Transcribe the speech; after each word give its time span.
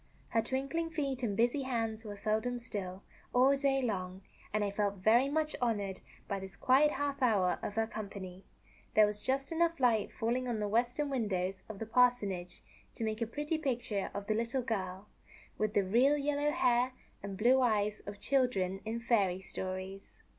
Her 0.29 0.41
twinkling 0.41 0.89
feet 0.89 1.21
and 1.21 1.37
busy 1.37 1.61
hands 1.61 2.03
were 2.05 2.15
seldom 2.15 2.57
still, 2.57 3.03
all 3.35 3.55
day 3.55 3.83
long, 3.83 4.23
and 4.51 4.63
I 4.63 4.71
felt 4.71 4.95
very 4.95 5.29
much 5.29 5.55
honored 5.61 6.01
by 6.27 6.39
this 6.39 6.55
quiet 6.55 6.93
half 6.93 7.21
hour 7.21 7.59
of 7.61 7.75
her 7.75 7.85
company. 7.85 8.43
There 8.95 9.05
was 9.05 9.21
just 9.21 9.51
enough 9.51 9.79
light 9.79 10.11
falling 10.11 10.47
on 10.47 10.59
the 10.59 10.67
western 10.67 11.11
windows 11.11 11.61
of 11.69 11.77
the 11.77 11.85
parsonage 11.85 12.63
to 12.95 13.03
make 13.03 13.21
a 13.21 13.27
pretty 13.27 13.59
picture 13.59 14.09
of 14.15 14.25
the 14.25 14.33
little 14.33 14.63
girl, 14.63 15.07
with 15.59 15.75
the 15.75 15.83
real 15.83 16.17
yellow 16.17 16.49
hair 16.49 16.93
and 17.21 17.37
blue 17.37 17.61
eyes 17.61 17.99
of 18.07 18.19
children 18.19 18.79
in 18.83 18.99
fairy 19.01 19.39
stories. 19.39 20.13